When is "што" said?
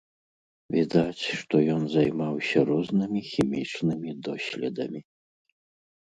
1.41-1.55